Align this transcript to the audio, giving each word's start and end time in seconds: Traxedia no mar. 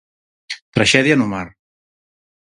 Traxedia 0.75 1.15
no 1.19 1.27
mar. 1.35 1.47